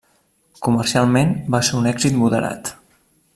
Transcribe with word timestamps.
Comercialment, 0.67 1.35
va 1.57 1.61
ser 1.69 1.77
un 1.81 1.91
èxit 1.91 2.19
moderat. 2.23 2.73